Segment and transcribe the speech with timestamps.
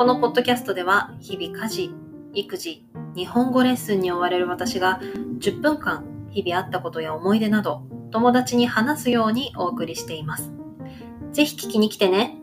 [0.00, 1.90] このポッドキャストでは日々家事、
[2.32, 4.98] 育児、日本語レッスンに追われる私が
[5.40, 10.52] 10分間日々あったことや思い出など友達に話すようにお送りしています。
[11.32, 12.39] ぜひ聞きに来てね。